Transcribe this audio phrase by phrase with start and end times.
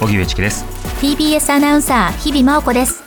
[0.00, 0.64] 荻上チキです。
[1.00, 3.02] TBS アナウンサー日々真央子です。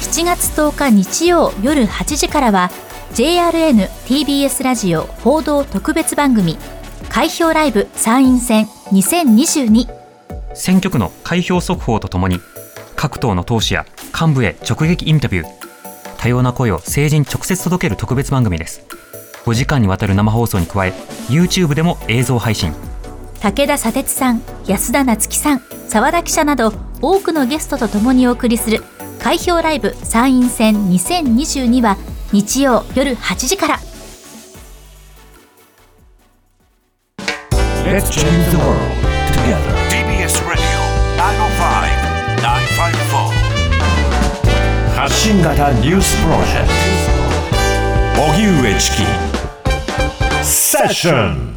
[0.00, 2.70] 7月10日日曜夜8時からは
[3.14, 6.56] JRN TBS ラジオ報道特別番組
[7.08, 9.88] 開票ライブ参院選2022
[10.54, 12.40] 選挙区の開票速報とともに
[12.94, 13.86] 各党の党首や
[14.18, 15.46] 幹部へ直撃インタビュー。
[16.18, 18.84] 多様な声を政治に直接届ける特別番組です。
[19.44, 20.92] 5時間にわたる生放送に加え
[21.28, 22.72] YouTube でも映像配信。
[23.40, 28.82] 武田砂鉄さん安田夏樹さん澤田記者など多くのゲストとともにお送りする
[29.20, 31.96] 開票ライブ参院選2022は
[32.32, 33.78] 日曜夜8時から。
[37.86, 38.80] Let's change the world
[39.32, 39.72] together.
[39.90, 40.60] TBS Radio
[41.16, 43.30] 905-954
[44.96, 46.68] 発信型ニュースプロジェク
[48.16, 48.22] ト。
[48.32, 49.06] 荻上チキ。
[50.42, 51.54] セッション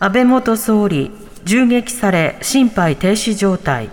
[0.00, 1.10] 安倍元総理
[1.48, 3.88] 銃撃され心肺停止状態。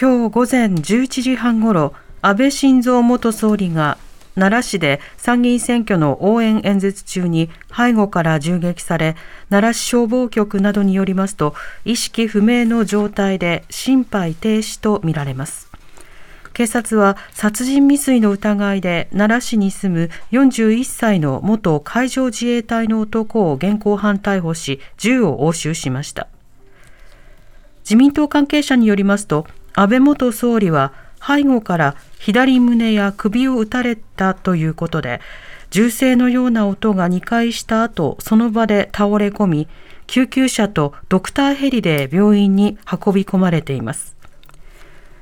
[0.00, 3.98] 今日午前11時半ごろ安倍晋三元総理が
[4.34, 9.16] 奈良市で参議院選挙の応援演説中に背後から銃撃され
[9.50, 15.69] 奈良市消防局などによりますと意識不明の状態で心肺停止とみられます。
[16.60, 26.28] 警察は殺人未遂の疑いで奈良市に住む41歳の元海上自衛隊の男を現行犯逮捕し銃を押収しました。
[27.82, 30.92] 自民党関係者によりますと安倍元総理は
[31.26, 35.22] 背後から左胸や首を撃たれたということで
[35.70, 39.68] 銃声のような音が2回した後その場で倒れ込み
[40.06, 44.19] 救急車とドクターヘリで病院に運び込まれています。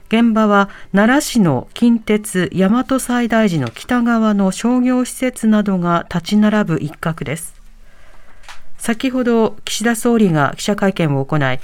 [0.08, 7.58] 現場は奈良市の近鉄大和西大寺の北側の商業施設などが立ち並ぶ一角です。
[8.78, 11.60] 先ほど岸田総理が記者会見を行い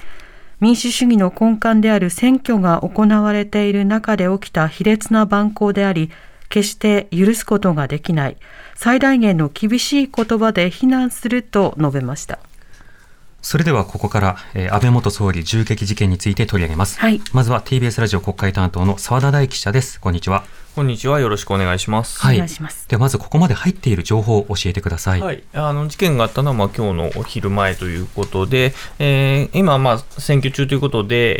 [0.60, 6.10] 民主主義の根幹である選挙が行われている中で起きた卑劣な蛮行であり
[6.48, 8.36] 決して許すことができない
[8.74, 12.38] 最大限の厳しい言葉で非難すると述べました。
[13.44, 17.20] それではここから、えー安倍元総理銃撃事件について取り上げます、はい。
[17.32, 20.00] まずは TBS ラジオ国会担当の澤田大記者です。
[20.00, 20.44] こんにちは
[20.74, 21.20] こんにちは。
[21.20, 22.18] よろしくお願いします。
[22.18, 22.34] はい。
[22.34, 22.88] お願いします。
[22.88, 31.36] ではまずここまで入っている情報を教えてください、はい、あの事件があったのは、まあ、今日のお昼前ということで、えー今、まあ、選挙中ということで、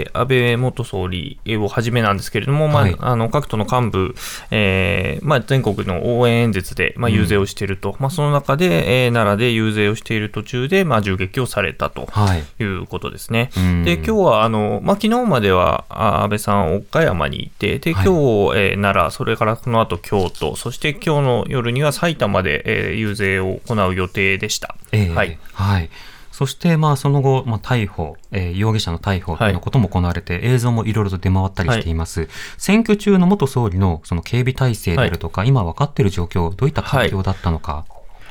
[0.00, 2.96] えー安倍元総理をはじめなんですけれども、まあはい。
[2.98, 4.14] あの各党の幹部、
[4.50, 12.44] えーまあ、全国の応援演説で、まあ、遊説をしていると、まあ、その中で、えー奈良で遊説をしている途中で、まあ、銃撃をされたとはい。
[12.62, 13.50] いうことですね。
[13.56, 13.84] うん。
[13.84, 24.74] で今日はあの、まあ、昨日まではあ安倍さん、岡山にいて、で今日、はいえー奈良、それからこの後京都、そして今日の夜には埼玉で、えー遊説を行う予定でした。
[24.92, 25.90] ええはいはい。
[26.32, 32.28] そして、まあ、その後、まあ、逮捕、えー容疑者の逮捕というのことも行われて、映像もいろいろと出回ったりしています。
[32.56, 37.84] 選挙中の元総理のその警備体制であるとか、今分かっている状況、どういった環境だったのか。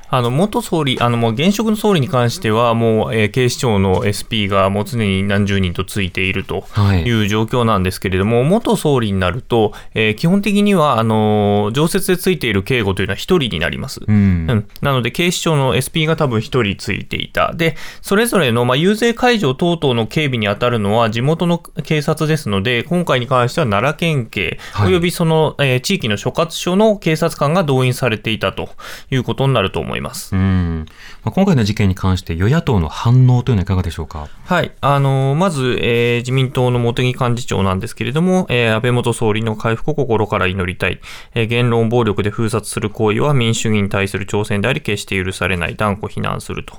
[0.10, 14.02] あの元総理、あのもう現職の総理に関しては、もう、えー警視庁の SP がもう常に何十人とついているとはいいう状況なんですけれども、元総理になると、えー基本的にはあの常設でついている警護というのは1人になります。
[14.08, 14.16] うん。
[14.16, 17.54] うん、なので、警視庁の SP が多分1人ついていた。
[17.54, 28.70] で、それぞれの、まあ、遊説会場等々の警備に当たるのは地元の警察ですので、今回に関しては奈良県警、はいおよびその、えー地域の所轄署の警察官が動員されていたと
[29.12, 29.97] いうことになると思います。
[30.34, 30.86] うん
[31.24, 34.28] まあ、今回の事件に関して、与野党の反応というのはいかがでしょうか？
[34.46, 34.72] はい。
[34.82, 41.00] あのーまず、えー自民党の茂木幹事長なんですけれども、えー安倍元総理の回復を心から祈りたい。
[41.36, 45.76] えー言論暴力で封殺する行為は民主主義に対する挑戦であり、決して許されない。
[45.76, 46.76] 断固非難すると。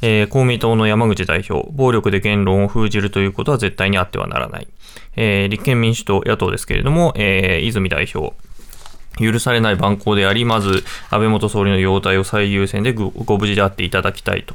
[0.00, 4.68] えー公明党の山口代表、暴力で言論を封じるということは絶対にあってはならない。
[5.16, 8.34] えー立憲民主党野党ですけれども、えー泉代表、
[9.18, 14.54] 許されない蛮行であり、まず安倍元総理の容体を最優先でごご無事であっていただきたいと、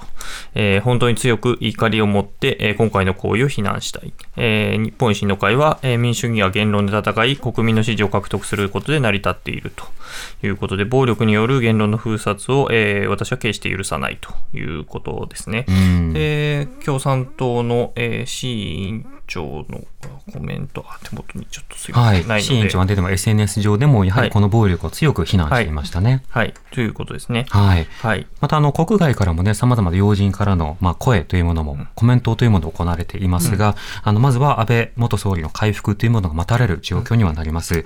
[0.56, 4.14] えー本当に強く怒りを持って、えー今回の行為を非難したい。
[4.36, 9.86] えー日本維新の会は、えー民主主義は言論で戦い、国民の支持を獲得することで成り立っていると
[10.46, 15.66] いうことで、暴力による言論の封殺を、えー私は決して許さないということですね。
[15.68, 16.14] うん。
[16.14, 19.86] で共産党の、えー、市委員長の
[20.34, 22.20] コメント、あ手元にちょっとすいまはい。
[22.20, 22.72] せん、ない市委員ので。
[22.72, 26.24] 長が出ても SNS 上でも、やはりこの暴力を強く非難していましたね。
[26.30, 27.46] はい、ということですね。
[27.50, 27.88] はい。
[28.02, 28.26] はい。
[28.42, 37.86] また、あの、国外からもね、様々な要人からの、まあ、声というものも、コメントというものが行われていますが、あの、まずは安倍元総理の回復というものが待たれる状況にはなります。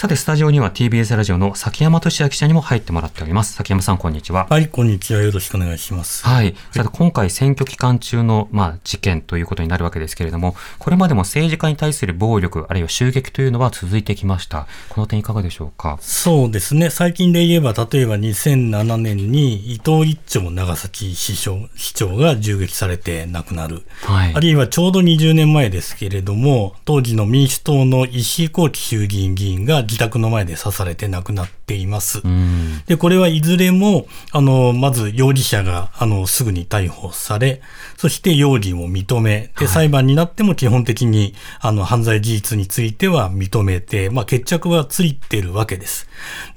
[0.00, 3.52] さて、スタジオには TBS ラジオの崎山俊也記者にも入ってもらっております。
[3.52, 4.46] 崎山さん、こんにちは。
[4.48, 5.20] はい、こんにちは。
[5.20, 6.24] よろしくお願いします。
[6.24, 6.54] はい。
[6.70, 14.66] さて、今回選挙期間中の、まあ、事件ということになるわけですけれども、これまでも政治家に対する暴力、あるいは襲撃というのは続いてきました。
[14.88, 15.98] この点いかがでしょうか？
[16.00, 16.88] そうですね。
[16.88, 23.82] 最近で言えば、例えば2007年に伊藤一長長崎市長市長が銃撃されて亡くなる。
[24.04, 24.40] はいあ。
[24.40, 32.20] るいはちょうど20年前ですけれども、当時の民主党の石井幸喜衆議院議員が自宅の前で刺されて亡くなっています。
[32.24, 32.82] うん。
[32.86, 37.62] で、これはいずれも、あの、まず容疑者が、あの、すぐに逮捕され、
[37.96, 46.08] そして容疑を認め、で、裁判になっても基本的に、あの、犯罪事実については認めて、まあ、決着はついてるわけです。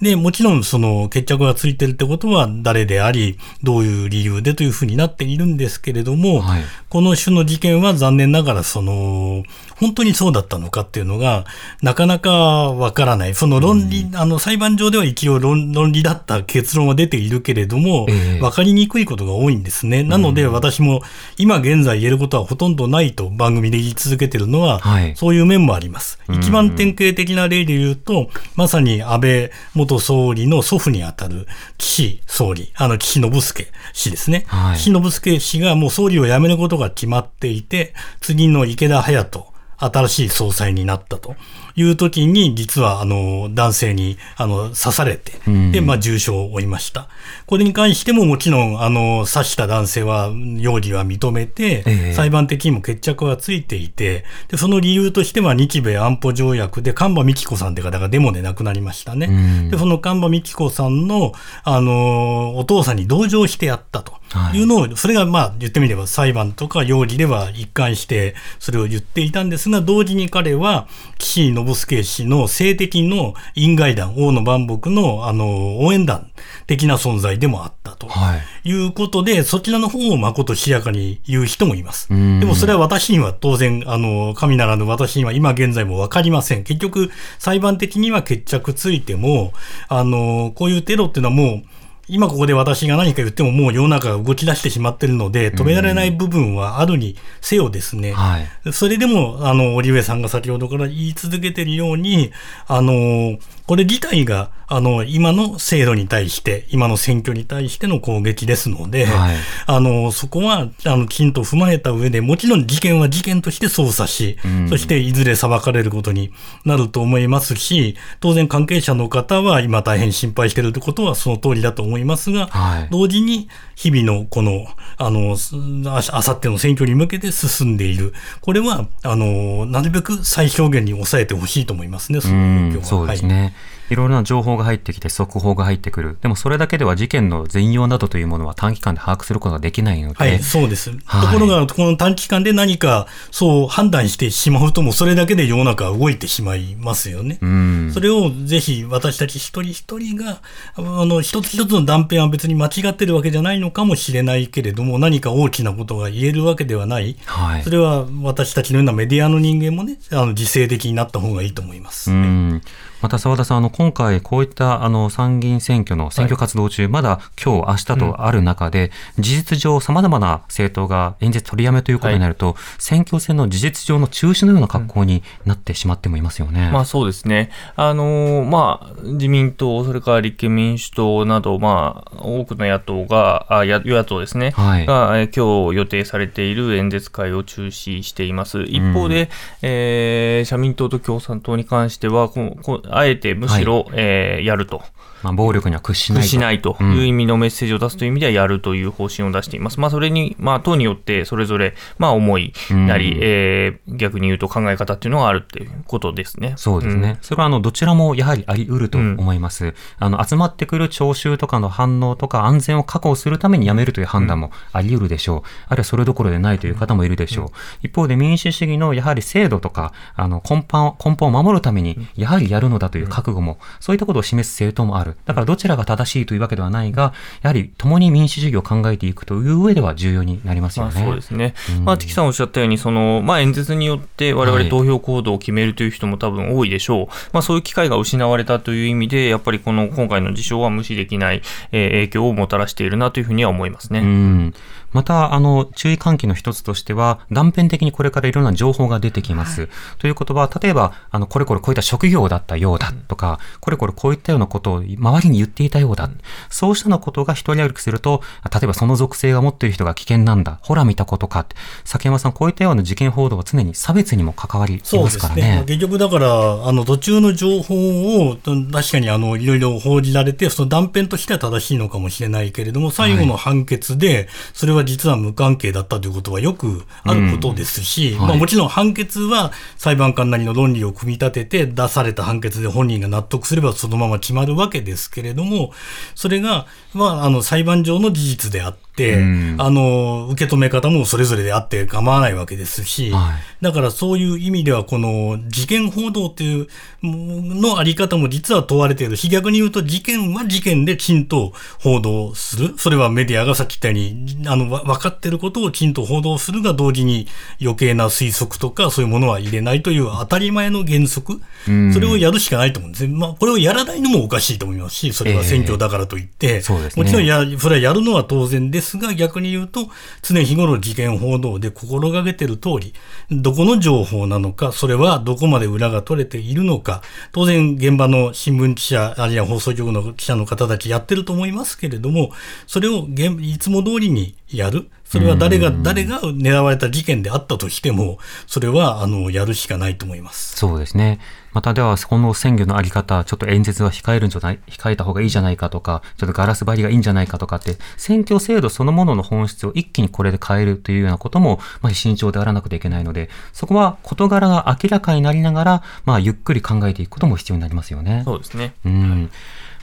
[0.02, 6.64] で、もちろん、その、決着がついてるってことは、誰であり、どういう理由でというふうになっているんですけれども、はい
[6.94, 9.44] この種の事件は残念ながら、その、
[9.78, 11.44] 本当にそうだったのかっていうのが、
[11.82, 13.34] なかなかわからない。
[13.34, 20.04] その論理、あの、裁判上では一応論論理だった結論は出ているけれども、ええわかりにくいことが多いんですね。
[20.04, 21.02] なので、私も
[21.38, 26.20] 今現在言えることはほとんどないと番組で言い続けてるのは、はいそういう面もあります。
[26.28, 31.48] うん一番典型的な例で言うと、まさに安倍元総理の祖父にあたる
[31.78, 34.46] 岸総理、あの岸信介氏ですね。
[34.48, 39.53] はい岸信介氏がもう総理を辞めることが決まっていて、次の池田隼人、
[39.86, 41.36] 新しい総裁になったと。
[41.76, 45.72] いう時に、実はあの男性にあの刺されて、うん。
[45.72, 47.08] で、まあ重傷を負いました。
[47.48, 52.14] これに関してももちろん、あの、刺した男性は容疑は認めて、ええ。
[52.14, 59.28] 裁判的にも決着はついていて、で、その理由としては日米安保条約で神場美紀子さんって方がデモで亡くなりましたね。
[59.28, 59.70] うん。
[59.72, 61.34] で、その神場美紀子さんの、
[61.64, 64.14] あの、お父さんに同情してやったと
[64.54, 70.88] いうのを、それがまあ言ってみれば裁判とか容疑では一貫してそれを言っていたんですが、同時に彼は
[71.18, 76.32] 岸信介氏の性的の院外団、大野万博のあの応援団
[76.68, 78.08] 的な存在でもあったと。
[78.08, 78.70] はい。
[78.70, 82.08] いうことで、そちらの方をまことしやかに言う人もいます。
[82.10, 86.64] うんでもそれは私には当然、あの、神ならぬ私には今現在もわかりません。
[86.64, 89.54] 結局、裁判的には決着ついても、
[89.88, 91.64] あの、こういうテロっていうのはもう、
[92.10, 98.12] 今ここで私が何か言ってももう世の中が動き出してしまってるので、止められない部分はあるにせよですね。
[98.12, 98.74] はい。
[98.74, 102.32] それでも、あの、織上さんが先ほどから言い続けているように、
[102.68, 109.36] あの、これ自体が、あの、今の制度に対して、今の選挙に対しての攻撃ですので、はい
[109.66, 116.34] あの、そこは、あの、きちんと踏まえた上で、もちろん事件は事件として捜査し、うんそしていずれ裁かれることに
[116.66, 121.93] なると思いますし、当然関係者の方は今大変心配しているということはその通りだと思います
[122.32, 124.68] が、はい同時に日々のこの、
[124.98, 125.56] あの、す
[125.86, 128.14] ああさっての選挙に向けて進んでいる。
[128.42, 132.84] これは、あの、なるべく最小限に抑えてほしいと思いますね、その。
[132.84, 133.54] そうですね。
[133.90, 136.18] いろいろな情報が入ってきて、速報が入ってくる。
[136.22, 140.92] でもそれだけでは事件の全容などというものは短期間で把握することができないので、はい、そうです。
[141.06, 147.40] はいところが、この短期間で何かそう判断してしまうと、もうそれだけで世の中は動いてしまいますよね。
[147.42, 147.92] うん。
[147.94, 150.42] それをぜひ私たち一人一人が、
[150.76, 157.16] あの、一つ一つの断片は別に間違ってるわけじゃないのかもしれないけれども、何か大きなことが言えるわけではない。
[157.26, 157.70] はいそ。
[157.70, 162.12] れは私たちのようなメディアの人間もね、あの、自制的になった方がいいと思います。
[162.12, 162.62] うん
[163.04, 176.70] また澤田さん、あの今回、こういったあの参議院選挙の選挙活動中、まだ今日明日とある中で、事実上、さまざまな政党が演説取りやめということになると、選挙戦の事実上の中止のような格好になってしまってもいますよね。
[176.72, 177.52] まあそうですね。
[177.76, 184.86] あのーまあ、自民党、それから立憲民主党など、まあ、多くの野党が、あや与野党ですね、はい。
[184.86, 188.64] が、えー今日予定されている演説会を中止しています。
[188.64, 189.30] 一方で、
[189.62, 194.84] えー社民党と共産党に関しては、ここあえてむしろ、えーやると。
[195.24, 199.80] まあ、暴力には屈しないしないという意味のメッセージを出すという意味ではやるという方針を出しています。
[199.80, 206.54] まあ、それに、まあ、党によってそれぞれ、まあ、思いなり、うんえー逆に言うと考え方っていうのがあるっていうことですね。
[206.58, 207.18] そうですね。
[207.22, 209.74] それはあのどちらもやはりあり得ると思います。
[210.00, 215.50] あの集まってくる聴衆とかの反応とか安全を確保するためにやめるという判断もあり得るでしょう。
[215.68, 217.48] あるいはそれどころでないという方もいるでしょう。
[217.82, 225.13] 一方で民主主義のやはり制度とかあの根本を根本を守るためにやはりやるのだという覚悟も、そういったことを示す政党もある。
[225.26, 230.94] だからどちらが正しいというわけではないが、やはり共に民主主義を考えていくという上では重要になりますよね。
[230.94, 231.54] まあ、そうですね。
[231.78, 237.08] うんまあ、テキさんおっしゃったように、その、まあ、演説によって我はい々投票行動を決めるという人も多分多いでしょう。
[237.32, 241.42] まあ、そういう機会が失われたという意味で、やっぱりこの今回の事象は無視できない、
[241.72, 244.00] えー影響をもたらしているなというふうには思いますね。
[244.00, 244.54] うん
[244.94, 249.70] また、あの、注意喚起の一つとしては、断片的にこれからいろんな情報が出てきます。
[249.98, 256.10] ということは、例えば、あの、これこれこういった職業だったようだとか、これこれこういったようなことを周りに言っていたようだ。
[256.50, 258.22] そうしたようなことが一人歩きすると、
[258.52, 260.60] 例えばその属性が持っている人が危険なんだ。
[260.62, 261.56] ほら見たことかって。
[261.86, 265.64] 崎山さん、こういったような事件報道は常に差別にも関わりますからね。
[265.66, 268.38] 結局だから、あの、途中の情報を、
[268.72, 285.72] 確かにあの、いろいろ報じられて、その断片としては正しいのかもしれないけれども、最後の判決で、それは実は無関係だったということはよくあることですし、うんはいまあもちろん判決は裁判官なりの論理を組み立てて出された判決で本人が納得すればそのまま決まるわけですけれども、
[286.16, 289.56] それが、まあ、あの、裁判上の事実であって、うん。
[289.58, 293.64] あの、受け止め方もそれぞれであって構わないわけですし、はい。
[293.64, 296.68] だからそういう意味では、この事件報道っていう
[297.02, 302.76] ものあり方も実は問われているし、逆に言うと事件は事件できちんと報道する。
[302.78, 307.28] それはメディアがさっき言ったように、あの、わ分かってることをきちんと報道するが同時に
[307.62, 311.42] 余計な推測とかそういうものは入れないという当たり前の原則。
[311.68, 311.94] うん。
[311.94, 313.08] それをやるしかないと思うんです。
[313.08, 313.14] ね。
[313.16, 317.04] まあ、これをやらないのもおかしいと思いますし、それは選挙だからといって、そうですね。
[317.04, 319.88] もちろんや、それはやるのは当然ですですが、逆に言うと、
[320.22, 322.94] 常日頃事件報道で心がけてる通り、
[323.32, 332.32] どこの情報なのか、それはどこまで裏が取れているのか、当然現場の新聞記者、あるいは放送局の記者の方たちやってると思いますけれども、
[332.68, 333.08] それを
[333.40, 334.90] いつも通りにやる。
[335.14, 338.18] それは誰が、誰が狙われた事件であったとしても、
[338.48, 340.58] それは、あの、やるしかないと思います。
[340.58, 341.20] そうですね。
[341.52, 358.24] またでは、この選挙のあり方、ちょっと演説は控えるんじゃない、控えた方がいいじゃないかとか、ちょっとガラス張りがいいんじゃないかとかって、選挙制度そのものの本質を一気にこれで変えるというようなことも、まあ、慎重であらなくてはいけないので、そこは事柄が明らかになりながら、まあ、ゆっくり考えていくことも必要になりますよね。
[358.26, 358.74] そうですね。
[358.84, 359.32] うん。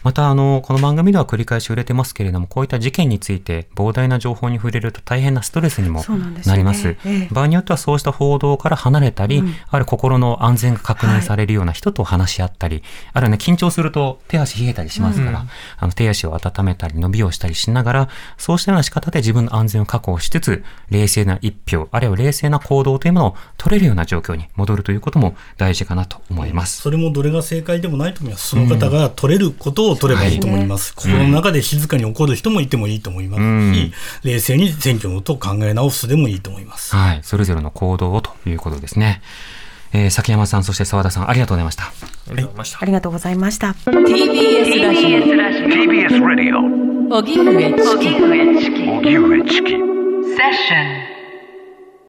[0.02, 6.88] また、あの、この番組では繰り返し触れてますけれども、こういった事件について膨大な情報に触れると大変なストレスにもなんですよねなります。
[6.88, 26.80] ええ場合によってはそうした報道から離れたり、うんあるいは心の安全が確認されるような人と話し合ったり、あるいはね、緊張すると手足冷えたりしますから、うんあの手足を温めたり伸びをしたりしながら、そうしたような仕方で自分の安全を確保しつつ、冷静な一票、あるいは冷静な行動というものを取れるような状況に戻るということも大事かなと思います。
[26.80, 28.49] それもどれが正解でもないと思います。
[28.49, 30.94] その方が取れることを取ればいいと思います。
[30.94, 33.92] 心の中で静かに怒る人もいてもいいと思いますし、うん
[34.23, 36.94] 冷静に選挙のことを考え直すでもいいと思います。
[36.94, 37.20] はい。
[37.23, 39.23] それぞれの行動をということですね。
[39.92, 41.85] えー、崎山さん、そして澤田さん、ありがとうございました。
[41.85, 41.92] あ
[42.35, 42.85] りがとうございましたあ。
[42.85, 43.75] りがとうございました。
[43.87, 51.00] TBS ラジ TBS Radio オ荻上チキ荻上チキセッション